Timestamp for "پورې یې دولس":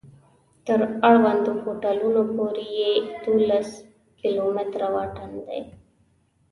2.35-3.69